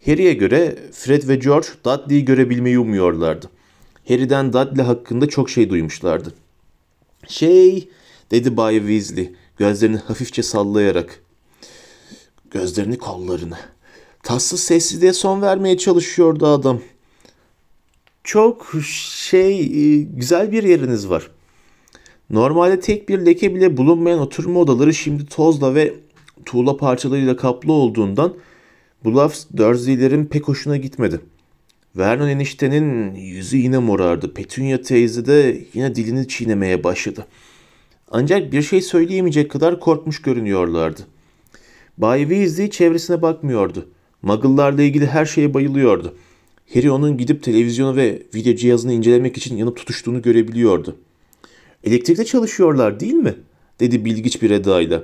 Harry'e 0.05 0.33
göre 0.33 0.75
Fred 0.91 1.27
ve 1.27 1.35
George 1.35 1.67
Dudley'i 1.85 2.25
görebilmeyi 2.25 2.79
umuyorlardı. 2.79 3.49
Harry'den 4.07 4.53
Dudley 4.53 4.85
hakkında 4.85 5.29
çok 5.29 5.49
şey 5.49 5.69
duymuşlardı. 5.69 6.33
Şey, 7.27 7.89
dedi 8.31 8.57
Bay 8.57 8.77
Weasley 8.77 9.31
gözlerini 9.57 9.97
hafifçe 9.97 10.43
sallayarak. 10.43 11.23
Gözlerini 12.51 12.97
kollarını. 12.97 13.57
Tatsız 14.23 14.59
sessizliğe 14.59 15.13
son 15.13 15.41
vermeye 15.41 15.77
çalışıyordu 15.77 16.47
adam. 16.47 16.81
Çok 18.23 18.67
şey 19.15 19.67
güzel 20.03 20.51
bir 20.51 20.63
yeriniz 20.63 21.09
var. 21.09 21.31
Normalde 22.29 22.79
tek 22.79 23.09
bir 23.09 23.25
leke 23.25 23.55
bile 23.55 23.77
bulunmayan 23.77 24.19
oturma 24.19 24.59
odaları 24.59 24.93
şimdi 24.93 25.25
tozla 25.25 25.75
ve 25.75 25.93
tuğla 26.45 26.77
parçalarıyla 26.77 27.35
kaplı 27.35 27.73
olduğundan 27.73 28.33
bu 29.03 29.15
laf 29.15 29.35
Dursley'lerin 29.57 30.25
pek 30.25 30.47
hoşuna 30.47 30.77
gitmedi. 30.77 31.19
Vernon 31.97 32.27
eniştenin 32.27 33.15
yüzü 33.15 33.57
yine 33.57 33.77
morardı. 33.77 34.33
Petunia 34.33 34.81
teyze 34.81 35.25
de 35.25 35.65
yine 35.73 35.95
dilini 35.95 36.27
çiğnemeye 36.27 36.83
başladı. 36.83 37.27
Ancak 38.11 38.51
bir 38.51 38.61
şey 38.61 38.81
söyleyemeyecek 38.81 39.51
kadar 39.51 39.79
korkmuş 39.79 40.21
görünüyorlardı. 40.21 41.01
Bay 41.97 42.21
Weasley 42.21 42.69
çevresine 42.69 43.21
bakmıyordu. 43.21 43.89
Muggle'larla 44.21 44.81
ilgili 44.81 45.07
her 45.07 45.25
şeye 45.25 45.53
bayılıyordu. 45.53 46.17
Harry 46.73 46.91
onun 46.91 47.17
gidip 47.17 47.43
televizyonu 47.43 47.95
ve 47.95 48.23
video 48.35 48.55
cihazını 48.55 48.93
incelemek 48.93 49.37
için 49.37 49.57
yanıp 49.57 49.77
tutuştuğunu 49.77 50.21
görebiliyordu. 50.21 50.95
Elektrikle 51.83 52.25
çalışıyorlar 52.25 52.99
değil 52.99 53.13
mi? 53.13 53.35
dedi 53.79 54.05
bilgiç 54.05 54.41
bir 54.41 54.51
edayla. 54.51 55.03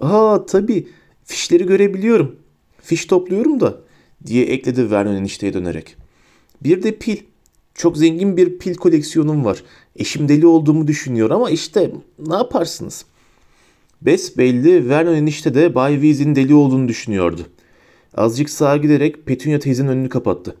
Aa 0.00 0.46
tabii 0.46 0.88
fişleri 1.24 1.66
görebiliyorum. 1.66 2.36
Fiş 2.82 3.04
topluyorum 3.04 3.60
da 3.60 3.80
diye 4.26 4.44
ekledi 4.44 4.90
Vernon 4.90 5.14
enişteye 5.14 5.54
dönerek. 5.54 5.96
Bir 6.62 6.82
de 6.82 6.98
pil. 6.98 7.16
Çok 7.74 7.96
zengin 7.96 8.36
bir 8.36 8.58
pil 8.58 8.74
koleksiyonum 8.74 9.44
var. 9.44 9.62
Eşim 9.96 10.28
deli 10.28 10.46
olduğumu 10.46 10.86
düşünüyor 10.86 11.30
ama 11.30 11.50
işte 11.50 11.92
ne 12.26 12.34
yaparsınız? 12.34 13.04
Besbelli 14.02 14.88
Vernon 14.88 15.14
enişte 15.14 15.54
de 15.54 15.74
Bay 15.74 15.94
Weasley'in 15.94 16.36
deli 16.36 16.54
olduğunu 16.54 16.88
düşünüyordu. 16.88 17.46
Azıcık 18.16 18.50
sağa 18.50 18.76
giderek 18.76 19.26
Petunia 19.26 19.58
teyzenin 19.58 19.88
önünü 19.88 20.08
kapattı. 20.08 20.56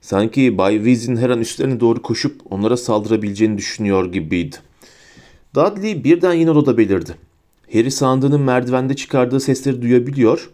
Sanki 0.00 0.58
Bay 0.58 0.76
Weasley'in 0.76 1.20
her 1.20 1.30
an 1.30 1.40
üstlerine 1.40 1.80
doğru 1.80 2.02
koşup 2.02 2.40
onlara 2.50 2.76
saldırabileceğini 2.76 3.58
düşünüyor 3.58 4.12
gibiydi. 4.12 4.56
Dudley 5.54 6.04
birden 6.04 6.32
yine 6.32 6.50
odada 6.50 6.78
belirdi. 6.78 7.14
Harry 7.72 7.90
sandığının 7.90 8.40
merdivende 8.40 8.96
çıkardığı 8.96 9.40
sesleri 9.40 9.82
duyabiliyor 9.82 10.50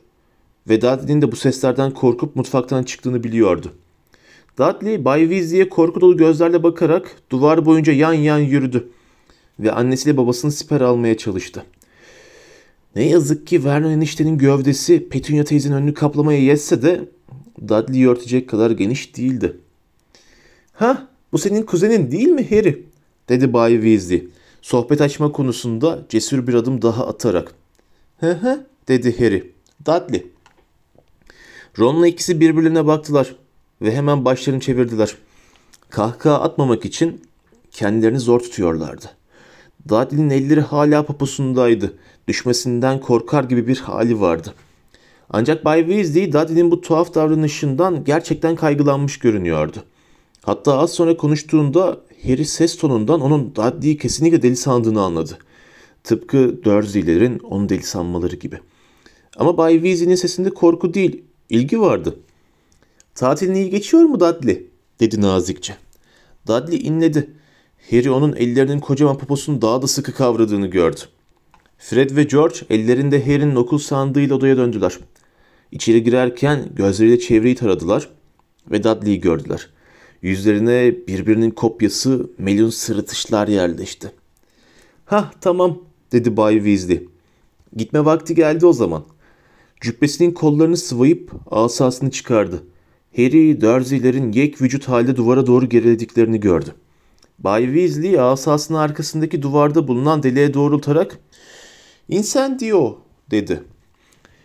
ve 0.69 0.81
Dudley'nin 0.81 1.23
de 1.23 1.33
bu 1.33 1.37
seslerden 1.37 1.91
korkup 1.91 2.37
mutfaktan 2.37 2.83
çıktığını 2.83 3.25
biliyordu. 3.25 3.73
Dudley, 4.59 5.05
Bay 5.05 5.21
Weasley'e 5.21 5.69
korku 5.69 6.01
dolu 6.01 6.17
gözlerle 6.17 6.63
bakarak 6.63 7.17
duvar 7.31 7.67
boyunca 7.67 7.93
yan 7.93 8.13
yan 8.13 8.39
yürüdü 8.39 8.89
ve 9.61 9.73
annesiyle 9.73 10.17
babasını 10.17 10.53
siper 10.53 10.81
almaya 10.81 11.17
çalıştı. 11.17 11.65
Ne 12.97 13.09
yazık 13.09 13.47
ki 13.47 13.65
Vernon 13.65 13.91
eniştenin 13.91 14.39
gövdesi 14.39 15.09
Petunia 15.09 15.45
teyzenin 15.45 15.75
önünü 15.75 15.95
kaplamaya 15.95 16.39
yetse 16.39 16.83
de 16.83 17.09
Dudley'i 17.69 18.09
örtecek 18.09 18.49
kadar 18.49 18.71
geniş 18.71 19.17
değildi. 19.17 19.57
Ha, 20.73 21.09
bu 21.33 21.39
senin 21.39 21.63
kuzenin 21.63 22.11
değil 22.11 22.29
mi 22.29 22.51
Harry? 22.51 22.85
dedi 23.29 23.53
Bay 23.53 23.73
Weasley. 23.73 24.29
Sohbet 24.63 25.01
açma 25.01 25.33
konusunda 25.33 26.05
cesur 26.09 26.47
bir 26.47 26.55
adım 26.55 26.83
daha 26.83 27.07
atarak. 27.07 27.55
Hı 28.21 28.33
hı 28.33 28.67
dedi 28.89 29.19
Harry. 29.19 29.53
Dudley. 29.87 30.27
Ron'la 31.79 32.07
ikisi 32.07 32.41
birbirlerine 32.41 32.87
baktılar 32.87 33.35
ve 33.83 33.95
hemen 33.95 34.25
başlarını 34.25 34.61
çevirdiler. 34.61 35.15
Kahkaha 35.91 36.41
atmamak 36.41 36.85
için 36.85 37.21
kendilerini 37.71 38.21
zor 38.21 38.41
tutuyorlardı. 38.41 39.07
Dudley'nin 39.89 40.31
elleri 40.31 40.61
hala 40.61 41.03
poposundaydı. 41.03 41.95
Düşmesinden 42.29 43.01
korkar 43.01 43.45
gibi 43.45 43.67
bir 43.67 43.77
hali 43.77 44.21
vardı. 44.21 44.55
Ancak 45.31 45.65
Bay 45.65 45.81
Weasley 45.81 46.33
Dudley'nin 46.33 46.71
bu 46.71 46.81
tuhaf 46.81 47.15
davranışından 47.15 48.05
gerçekten 48.05 48.57
kaygılanmış 48.57 49.19
görünüyordu. 49.19 49.77
Hatta 50.43 50.79
az 50.79 50.93
sonra 50.93 51.17
konuştuğunda 51.17 52.01
Harry 52.23 52.45
ses 52.45 52.79
tonundan 52.79 53.21
onun 53.21 53.55
Dudley'i 53.55 53.99
kesinlikle 53.99 54.43
deli 54.43 54.57
sandığını 54.57 55.03
anladı. 55.03 55.39
Tıpkı 56.05 56.65
Dursley'lerin 56.65 57.39
onu 57.39 57.69
deli 57.69 57.83
sanmaları 57.83 58.37
gibi. 58.37 58.59
Ama 59.37 59.57
Bay 59.57 59.75
Weasley'nin 59.75 60.15
sesinde 60.15 60.51
korku 60.51 60.95
değil, 60.95 61.23
ilgi 61.51 61.81
vardı. 61.81 62.17
Tatilin 63.19 63.55
iyi 63.55 63.71
geçiyor 63.71 64.03
mu 64.03 64.21
Dudley? 64.21 64.67
dedi 65.01 65.21
nazikçe. 65.21 65.77
Dudley 66.47 66.87
inledi. 66.87 67.31
Harry 67.91 68.11
onun 68.11 68.37
ellerinin 68.37 68.81
kocaman 68.81 69.19
poposunu 69.19 69.63
daha 69.63 69.83
da 69.83 69.87
sıkı 69.87 70.13
kavradığını 70.13 70.67
gördü. 70.67 71.01
Fred 71.79 72.17
ve 72.17 72.23
George 72.23 72.57
ellerinde 72.71 73.25
Harry'nin 73.25 73.57
okul 73.57 73.79
sandığıyla 73.79 74.37
odaya 74.37 74.57
döndüler. 74.57 74.99
İçeri 75.73 76.03
girerken 76.03 76.69
gözleriyle 76.75 77.19
çevreyi 77.19 77.55
taradılar 77.55 78.09
ve 78.71 78.85
Dudley'i 78.85 79.21
gördüler. 79.21 79.69
Yüzlerine 80.23 80.95
birbirinin 81.09 81.51
kopyası 81.51 82.31
melun 82.39 82.71
sırıtışlar 82.71 83.49
yerleşti. 83.49 84.11
Hah 85.05 85.33
tamam 85.41 85.79
dedi 86.13 86.37
Bay 86.37 86.55
Weasley. 86.55 87.09
Gitme 87.77 88.05
vakti 88.05 88.35
geldi 88.35 88.67
o 88.67 88.73
zaman. 88.73 89.05
Cübbesinin 89.81 90.33
kollarını 90.33 90.77
sıvayıp 90.77 91.33
asasını 91.51 92.11
çıkardı. 92.11 92.63
Harry, 93.19 93.61
Dursley'lerin 93.61 94.33
yek 94.33 94.63
vücut 94.63 94.89
halde 94.89 95.17
duvara 95.17 95.47
doğru 95.47 95.69
gerilediklerini 95.69 96.41
gördü. 96.41 96.75
Bay 97.39 97.65
Weasley 97.65 98.21
asasının 98.21 98.79
arkasındaki 98.79 99.43
duvarda 99.43 99.89
bulunan 99.89 100.23
deliğe 100.23 100.55
doğrultarak 100.55 101.19
''Incendio'' 102.09 102.99
dedi. 103.31 103.63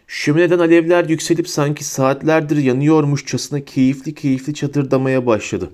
Şömineden 0.07 0.59
alevler 0.59 1.09
yükselip 1.09 1.49
sanki 1.49 1.83
saatlerdir 1.83 2.57
yanıyormuşçasına 2.57 3.65
keyifli 3.65 4.13
keyifli 4.15 4.53
çatırdamaya 4.53 5.25
başladı. 5.25 5.69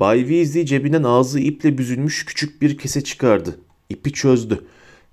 Bay 0.00 0.18
Weasley 0.20 0.64
cebinden 0.66 1.02
ağzı 1.02 1.40
iple 1.40 1.78
büzülmüş 1.78 2.24
küçük 2.24 2.62
bir 2.62 2.78
kese 2.78 3.00
çıkardı. 3.04 3.58
İpi 3.88 4.12
çözdü. 4.12 4.64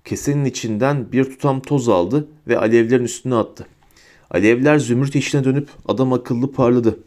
Kesenin 0.05 0.45
içinden 0.45 1.12
bir 1.12 1.24
tutam 1.24 1.62
toz 1.62 1.89
aldı 1.89 2.27
ve 2.47 2.59
alevlerin 2.59 3.03
üstüne 3.03 3.35
attı. 3.35 3.67
Alevler 4.32 4.79
zümrüt 4.79 5.15
yeşiline 5.15 5.44
dönüp 5.44 5.70
adam 5.88 6.13
akıllı 6.13 6.51
parladı. 6.51 7.00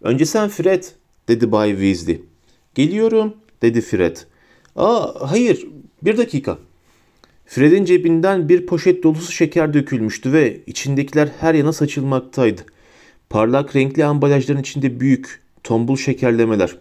Önce 0.00 0.26
sen 0.26 0.48
Fred, 0.48 0.84
dedi 1.28 1.52
Bay 1.52 1.70
Weasley. 1.70 2.22
Geliyorum, 2.74 3.34
dedi 3.62 3.80
Fred. 3.80 4.16
Aa, 4.76 5.30
hayır, 5.30 5.66
bir 6.02 6.16
dakika. 6.16 6.58
Fred'in 7.46 7.84
cebinden 7.84 8.48
bir 8.48 8.66
poşet 8.66 9.02
dolusu 9.02 9.32
şeker 9.32 9.74
dökülmüştü 9.74 10.32
ve 10.32 10.60
içindekiler 10.66 11.28
her 11.40 11.54
yana 11.54 11.72
saçılmaktaydı. 11.72 12.60
Parlak 13.30 13.76
renkli 13.76 14.04
ambalajların 14.04 14.60
içinde 14.60 15.00
büyük, 15.00 15.40
tombul 15.64 15.96
şekerlemeler. 15.96 16.76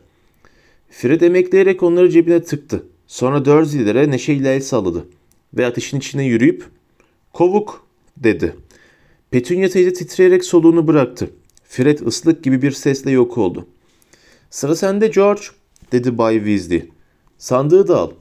Fred 0.90 1.22
emekleyerek 1.22 1.84
onları 1.84 2.10
cebine 2.10 2.44
tıktı. 2.44 2.84
Sonra 3.08 3.46
Dursley'lere 3.46 4.12
neşeyle 4.12 4.56
el 4.56 4.62
salladı. 4.62 5.06
Ve 5.54 5.66
ateşin 5.66 5.98
içine 5.98 6.26
yürüyüp 6.26 6.66
''Kovuk'' 7.34 7.84
dedi. 8.18 8.56
Petunia 9.32 9.70
teyze 9.70 9.94
titreyerek 9.94 10.46
soluğunu 10.46 10.88
bıraktı. 10.88 11.30
Fred 11.64 12.00
ıslık 12.00 12.44
gibi 12.44 12.62
bir 12.62 12.72
sesle 12.72 13.12
yok 13.12 13.38
oldu. 13.38 13.68
''Sıra 14.50 14.76
sende 14.76 15.08
George'' 15.08 15.52
dedi 15.92 16.18
Bay 16.18 16.36
Weasley. 16.38 16.90
''Sandığı 17.38 17.88
da 17.88 17.98
al.'' 18.00 18.14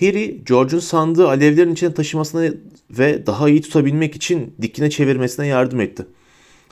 Harry, 0.00 0.44
George'un 0.46 0.80
sandığı 0.80 1.28
alevlerin 1.28 1.72
içine 1.72 1.94
taşımasına 1.94 2.54
ve 2.90 3.26
daha 3.26 3.48
iyi 3.48 3.62
tutabilmek 3.62 4.16
için 4.16 4.54
dikine 4.62 4.90
çevirmesine 4.90 5.46
yardım 5.46 5.80
etti. 5.80 6.06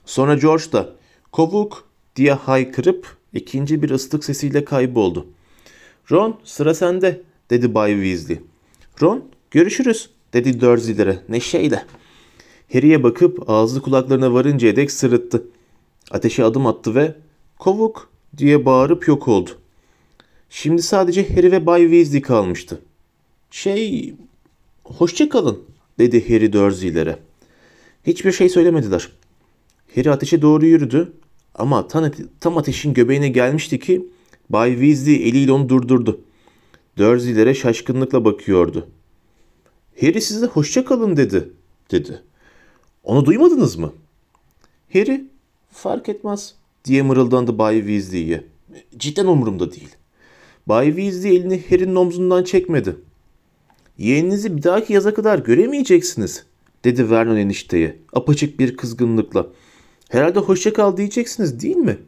Sonra 0.06 0.34
George 0.34 0.64
da 0.72 0.96
''Kovuk'' 1.32 1.84
diye 2.16 2.32
haykırıp 2.32 3.16
ikinci 3.32 3.82
bir 3.82 3.90
ıslık 3.90 4.24
sesiyle 4.24 4.64
kayboldu. 4.64 5.26
''Ron, 6.10 6.40
sıra 6.44 6.74
sende.'' 6.74 7.22
dedi 7.50 7.74
Bay 7.74 7.92
Weasley. 7.92 8.40
''Ron, 9.02 9.24
görüşürüz.'' 9.50 10.10
dedi 10.32 10.60
Dursley'lere 10.60 11.18
neşeyle. 11.28 11.84
Harry'e 12.72 13.02
bakıp 13.02 13.50
ağzı 13.50 13.82
kulaklarına 13.82 14.34
varıncaya 14.34 14.76
dek 14.76 14.90
sırıttı. 14.90 15.44
Ateşe 16.10 16.44
adım 16.44 16.66
attı 16.66 16.94
ve 16.94 17.14
''Kovuk!'' 17.58 18.08
diye 18.36 18.64
bağırıp 18.64 19.08
yok 19.08 19.28
oldu. 19.28 19.50
Şimdi 20.50 20.82
sadece 20.82 21.34
Harry 21.34 21.52
ve 21.52 21.66
Bay 21.66 21.82
Weasley 21.82 22.22
kalmıştı. 22.22 22.80
Şey, 23.50 24.14
hoşça 24.84 25.28
kalın 25.28 25.58
dedi 25.98 26.28
Harry 26.28 26.52
Dursley'lere. 26.52 27.18
Hiçbir 28.06 28.32
şey 28.32 28.48
söylemediler. 28.48 29.08
Harry 29.94 30.10
ateşe 30.10 30.42
doğru 30.42 30.66
yürüdü 30.66 31.12
ama 31.54 31.88
tam 32.40 32.58
ateşin 32.58 32.94
göbeğine 32.94 33.28
gelmişti 33.28 33.78
ki 33.78 34.06
Bay 34.50 34.70
Weasley 34.70 35.28
eliyle 35.28 35.52
onu 35.52 35.68
durdurdu. 35.68 36.20
Dursley'lere 36.98 37.54
şaşkınlıkla 37.54 38.24
bakıyordu. 38.24 38.88
Harry 40.00 40.20
size 40.20 40.46
hoşça 40.46 40.84
kalın 40.84 41.16
dedi, 41.16 41.50
dedi. 41.90 42.22
Onu 43.04 43.24
duymadınız 43.24 43.76
mı? 43.76 43.92
Harry, 44.92 45.24
fark 45.70 46.08
etmez 46.08 46.54
diye 46.84 47.02
mırıldandı 47.02 47.58
Bay 47.58 47.78
Weasley'ye. 47.78 48.44
Cidden 48.96 49.26
umurumda 49.26 49.72
değil. 49.72 49.96
Bay 50.66 50.86
Weasley 50.86 51.36
elini 51.36 51.62
Harry'nin 51.70 51.94
omzundan 51.94 52.44
çekmedi. 52.44 52.96
Yeğeninizi 53.98 54.56
bir 54.56 54.62
dahaki 54.62 54.92
yaza 54.92 55.14
kadar 55.14 55.38
göremeyeceksiniz, 55.38 56.46
dedi 56.84 57.10
Vernon 57.10 57.36
enişteye 57.36 57.98
apaçık 58.12 58.58
bir 58.58 58.76
kızgınlıkla. 58.76 59.46
Herhalde 60.08 60.38
hoşça 60.38 60.72
kal 60.72 60.96
diyeceksiniz 60.96 61.62
değil 61.62 61.76
mi? 61.76 61.98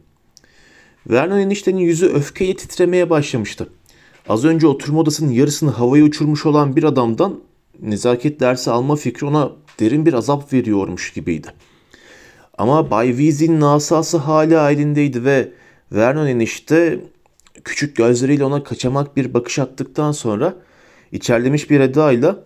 Vernon 1.09 1.39
eniştenin 1.39 1.79
yüzü 1.79 2.05
öfkeyle 2.05 2.55
titremeye 2.55 3.09
başlamıştı. 3.09 3.69
Az 4.29 4.45
önce 4.45 4.67
oturma 4.67 4.99
odasının 4.99 5.31
yarısını 5.31 5.69
havaya 5.69 6.03
uçurmuş 6.03 6.45
olan 6.45 6.75
bir 6.75 6.83
adamdan 6.83 7.39
nezaket 7.81 8.39
dersi 8.39 8.71
alma 8.71 8.95
fikri 8.95 9.27
ona 9.27 9.51
derin 9.79 10.05
bir 10.05 10.13
azap 10.13 10.53
veriyormuş 10.53 11.13
gibiydi. 11.13 11.47
Ama 12.57 12.91
Bay 12.91 13.07
Weasley'nin 13.07 13.61
asası 13.61 14.17
hala 14.17 14.71
elindeydi 14.71 15.25
ve 15.25 15.51
Vernon 15.91 16.27
enişte 16.27 16.99
küçük 17.63 17.95
gözleriyle 17.95 18.43
ona 18.45 18.63
kaçamak 18.63 19.17
bir 19.17 19.33
bakış 19.33 19.59
attıktan 19.59 20.11
sonra 20.11 20.55
içerlemiş 21.11 21.69
bir 21.69 21.79
edayla 21.79 22.43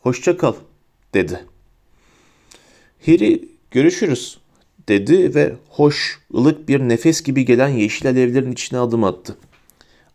hoşça 0.00 0.36
kal 0.36 0.54
dedi. 1.14 1.44
Harry 3.06 3.48
görüşürüz 3.70 4.38
dedi 4.88 5.34
ve 5.34 5.56
hoş, 5.68 6.20
ılık 6.34 6.68
bir 6.68 6.80
nefes 6.80 7.22
gibi 7.22 7.44
gelen 7.44 7.68
yeşil 7.68 8.08
alevlerin 8.08 8.52
içine 8.52 8.78
adım 8.78 9.04
attı. 9.04 9.36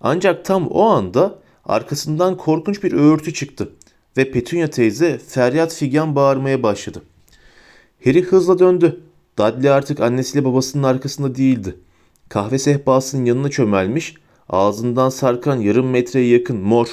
Ancak 0.02 0.46
tam 0.46 0.68
o 0.68 0.84
anda 0.84 1.40
arkasından 1.66 2.38
korkunç 2.38 2.84
bir 2.84 2.92
öğürtü 2.92 3.34
çıktı 3.34 3.72
ve 4.18 4.32
Petunia 4.32 4.68
teyze 4.68 5.18
feryat 5.28 5.74
figan 5.74 6.16
bağırmaya 6.16 6.64
başladı. 6.64 7.02
Harry 8.04 8.22
hızla 8.22 8.60
döndü. 8.60 9.02
Dudley 9.40 9.72
artık 9.72 10.00
annesiyle 10.00 10.46
babasının 10.46 10.84
arkasında 10.84 11.36
değildi. 11.36 11.76
Kahve 12.30 12.60
sehpasının 12.60 13.26
yanına 13.26 13.50
çömelmiş, 13.50 14.16
ağzından 14.50 15.10
sarkan 15.10 15.60
yarım 15.60 15.90
metreye 15.90 16.28
yakın 16.28 16.58
mor, 16.58 16.88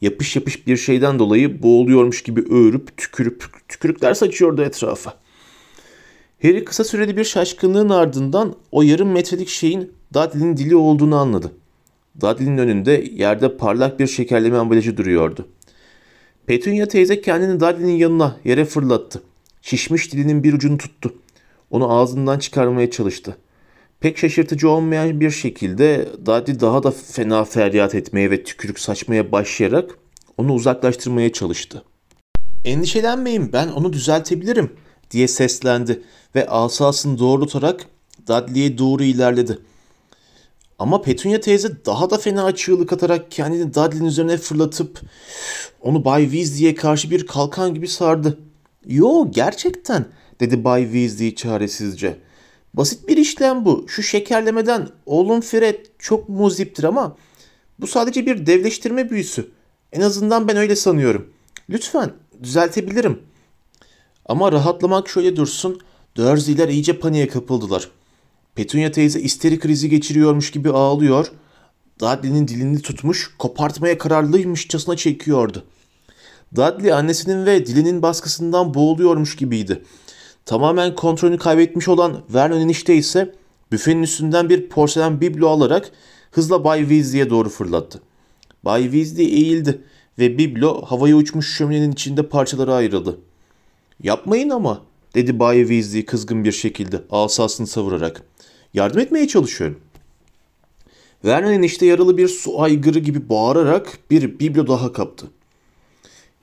yapış 0.00 0.36
yapış 0.36 0.66
bir 0.66 0.76
şeyden 0.76 1.18
dolayı 1.18 1.62
boğuluyormuş 1.62 2.22
gibi 2.22 2.44
öğürüp 2.50 2.96
tükürüp 2.96 3.44
tükürükler 3.68 4.14
saçıyordu 4.14 4.62
etrafa. 4.62 5.14
Harry 6.42 6.64
kısa 6.64 6.84
süreli 6.84 7.16
bir 7.16 7.24
şaşkınlığın 7.24 7.88
ardından 7.88 8.54
o 8.72 8.82
yarım 8.82 9.12
metrelik 9.12 9.48
şeyin 9.48 9.92
Dudley'nin 10.14 10.56
dili 10.56 10.76
olduğunu 10.76 11.16
anladı. 11.16 11.52
Dudley'nin 12.20 12.58
önünde 12.58 13.04
yerde 13.12 13.56
parlak 13.56 14.00
bir 14.00 14.06
şekerleme 14.06 14.56
ambalajı 14.56 14.96
duruyordu. 14.96 15.48
Petunia 16.46 16.86
teyze 16.86 17.20
kendini 17.20 17.60
Dudley'nin 17.60 17.96
yanına 17.96 18.36
yere 18.44 18.64
fırlattı. 18.64 19.22
Şişmiş 19.62 20.12
dilinin 20.12 20.44
bir 20.44 20.52
ucunu 20.52 20.78
tuttu. 20.78 21.14
Onu 21.70 21.92
ağzından 21.92 22.38
çıkarmaya 22.38 22.90
çalıştı. 22.90 23.36
Pek 24.00 24.18
şaşırtıcı 24.18 24.68
olmayan 24.68 25.20
bir 25.20 25.30
şekilde 25.30 26.08
Dudley 26.26 26.60
daha 26.60 26.82
da 26.82 26.90
fena 26.90 27.44
feryat 27.44 27.94
etmeye 27.94 28.30
ve 28.30 28.44
tükürük 28.44 28.78
saçmaya 28.78 29.32
başlayarak 29.32 29.90
onu 30.38 30.52
uzaklaştırmaya 30.52 31.32
çalıştı. 31.32 31.84
Endişelenmeyin 32.64 33.52
ben 33.52 33.68
onu 33.68 33.92
düzeltebilirim 33.92 34.70
diye 35.10 35.28
seslendi 35.28 36.02
ve 36.34 36.48
asasını 36.48 37.18
doğrultarak 37.18 37.86
Dudley'e 38.28 38.78
doğru 38.78 39.04
ilerledi. 39.04 39.58
Ama 40.78 41.02
Petunia 41.02 41.40
teyze 41.40 41.84
daha 41.86 42.10
da 42.10 42.18
fena 42.18 42.54
çığlık 42.54 42.92
atarak 42.92 43.30
kendini 43.30 43.74
Dudley'nin 43.74 44.04
üzerine 44.04 44.36
fırlatıp 44.36 45.00
onu 45.80 46.04
Bay 46.04 46.22
Weasley'e 46.22 46.74
karşı 46.74 47.10
bir 47.10 47.26
kalkan 47.26 47.74
gibi 47.74 47.88
sardı. 47.88 48.38
Yo 48.86 49.30
gerçekten 49.30 50.06
dedi 50.40 50.64
Bay 50.64 50.82
Weasley 50.82 51.34
çaresizce. 51.34 52.18
Basit 52.74 53.08
bir 53.08 53.16
işlem 53.16 53.64
bu. 53.64 53.86
Şu 53.88 54.02
şekerlemeden 54.02 54.88
oğlum 55.06 55.40
Fred 55.40 55.84
çok 55.98 56.28
muziptir 56.28 56.84
ama 56.84 57.16
bu 57.80 57.86
sadece 57.86 58.26
bir 58.26 58.46
devleştirme 58.46 59.10
büyüsü. 59.10 59.50
En 59.92 60.00
azından 60.00 60.48
ben 60.48 60.56
öyle 60.56 60.76
sanıyorum. 60.76 61.32
Lütfen 61.70 62.10
düzeltebilirim. 62.42 63.22
Ama 64.26 64.52
rahatlamak 64.52 65.08
şöyle 65.08 65.36
dursun. 65.36 65.80
Dursley'ler 66.16 66.68
iyice 66.68 66.98
paniğe 66.98 67.28
kapıldılar. 67.28 67.90
Petunia 68.56 68.90
teyze 68.90 69.20
isteri 69.20 69.58
krizi 69.58 69.88
geçiriyormuş 69.88 70.50
gibi 70.50 70.70
ağlıyor. 70.70 71.32
Dudley'nin 72.00 72.48
dilini 72.48 72.82
tutmuş, 72.82 73.30
kopartmaya 73.38 73.98
kararlıymışçasına 73.98 74.96
çekiyordu. 74.96 75.64
Dudley 76.54 76.92
annesinin 76.92 77.46
ve 77.46 77.66
dilinin 77.66 78.02
baskısından 78.02 78.74
boğuluyormuş 78.74 79.36
gibiydi. 79.36 79.82
Tamamen 80.46 80.94
kontrolünü 80.94 81.38
kaybetmiş 81.38 81.88
olan 81.88 82.22
Vernon 82.34 82.60
enişte 82.60 82.94
ise 82.94 83.34
büfenin 83.72 84.02
üstünden 84.02 84.48
bir 84.48 84.68
porselen 84.68 85.20
biblo 85.20 85.48
alarak 85.48 85.90
hızla 86.30 86.64
Bay 86.64 86.80
Weasley'e 86.80 87.30
doğru 87.30 87.48
fırlattı. 87.48 88.00
Bay 88.64 88.82
Weasley 88.82 89.26
eğildi 89.26 89.82
ve 90.18 90.38
biblo 90.38 90.82
havaya 90.82 91.16
uçmuş 91.16 91.56
şöminenin 91.56 91.92
içinde 91.92 92.28
parçalara 92.28 92.74
ayrıldı. 92.74 93.18
Yapmayın 94.02 94.50
ama 94.50 94.82
dedi 95.16 95.38
Bay 95.38 95.60
Weasley 95.60 96.04
kızgın 96.04 96.44
bir 96.44 96.52
şekilde 96.52 97.02
asasını 97.10 97.66
savurarak. 97.66 98.22
Yardım 98.74 98.98
etmeye 98.98 99.28
çalışıyorum. 99.28 99.80
Vernon 101.24 101.52
enişte 101.52 101.86
yaralı 101.86 102.16
bir 102.16 102.28
su 102.28 102.62
aygırı 102.62 102.98
gibi 102.98 103.28
bağırarak 103.28 103.98
bir 104.10 104.38
biblo 104.38 104.66
daha 104.66 104.92
kaptı. 104.92 105.26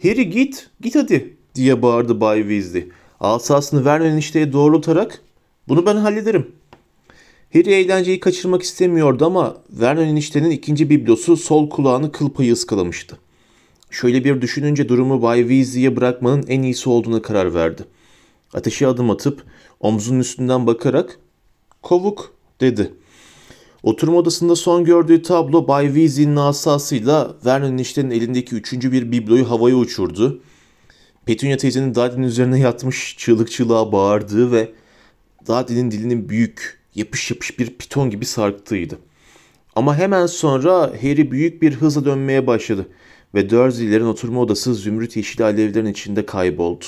Harry 0.03 0.29
git, 0.29 0.69
git 0.81 0.95
hadi 0.95 1.37
diye 1.55 1.81
bağırdı 1.81 2.21
Bay 2.21 2.39
Weasley. 2.39 2.89
Asasını 3.19 3.85
Vernon 3.85 4.05
enişteye 4.05 4.53
doğrultarak 4.53 5.21
bunu 5.67 5.85
ben 5.85 5.95
hallederim. 5.95 6.51
Harry 7.53 7.73
eğlenceyi 7.73 8.19
kaçırmak 8.19 8.61
istemiyordu 8.61 9.25
ama 9.25 9.57
Vernon 9.69 10.05
eniştenin 10.05 10.49
ikinci 10.49 10.89
biblosu 10.89 11.37
sol 11.37 11.69
kulağını 11.69 12.11
kıl 12.11 12.29
payı 12.29 12.53
ıskalamıştı. 12.53 13.17
Şöyle 13.89 14.23
bir 14.23 14.41
düşününce 14.41 14.89
durumu 14.89 15.21
Bay 15.21 15.39
Weasley'e 15.39 15.95
bırakmanın 15.95 16.45
en 16.47 16.61
iyisi 16.61 16.89
olduğuna 16.89 17.21
karar 17.21 17.53
verdi. 17.53 17.83
Ateşe 18.53 18.87
adım 18.87 19.09
atıp 19.09 19.43
omzunun 19.79 20.19
üstünden 20.19 20.67
bakarak 20.67 21.19
''Kovuk'' 21.81 22.31
dedi. 22.61 22.93
Oturma 23.83 24.17
odasında 24.17 24.55
son 24.55 24.85
gördüğü 24.85 25.21
tablo 25.21 25.67
Bay 25.67 25.85
Weasley'nin 25.85 26.35
asasıyla 26.35 27.35
Vernon 27.45 27.71
eniştenin 27.71 28.11
elindeki 28.11 28.55
üçüncü 28.55 28.91
bir 28.91 29.11
bibloyu 29.11 29.49
havaya 29.49 29.75
uçurdu. 29.75 30.41
Petunia 31.25 31.57
teyzenin 31.57 31.95
Dadi'nin 31.95 32.27
üzerine 32.27 32.59
yatmış 32.59 33.15
çığlık 33.17 33.51
çığlığa 33.51 33.91
bağırdığı 33.91 34.51
ve 34.51 34.71
Dadi'nin 35.47 35.91
dilinin 35.91 36.29
büyük, 36.29 36.79
yapış 36.95 37.31
yapış 37.31 37.59
bir 37.59 37.77
piton 37.77 38.09
gibi 38.09 38.25
sarktığıydı. 38.25 38.99
Ama 39.75 39.97
hemen 39.97 40.25
sonra 40.25 40.81
Harry 40.81 41.31
büyük 41.31 41.61
bir 41.61 41.73
hızla 41.73 42.05
dönmeye 42.05 42.47
başladı 42.47 42.87
ve 43.35 43.49
Dursley'lerin 43.49 44.05
oturma 44.05 44.41
odası 44.41 44.75
zümrüt 44.75 45.15
yeşil 45.15 45.45
alevlerin 45.45 45.85
içinde 45.85 46.25
kayboldu. 46.25 46.85